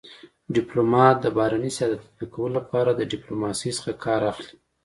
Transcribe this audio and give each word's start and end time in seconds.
ډيپلومات 0.55 1.15
دبهرني 1.19 1.71
سیاست 1.77 1.97
د 1.99 2.03
تطبيق 2.03 2.29
کولو 2.35 2.55
لپاره 2.59 2.91
د 2.93 3.01
ډيپلوماسی 3.11 3.69
څخه 3.77 3.91
کار 4.05 4.21
اخلي. 4.31 4.55